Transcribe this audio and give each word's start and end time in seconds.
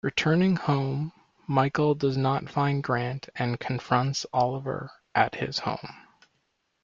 Returning 0.03 0.55
home, 0.55 1.13
Michael 1.45 1.93
does 1.93 2.17
not 2.17 2.49
find 2.49 2.81
Grant 2.81 3.29
and 3.35 3.59
confronts 3.59 4.25
Oliver 4.33 4.91
at 5.13 5.35
his 5.35 5.59
home. 5.59 6.07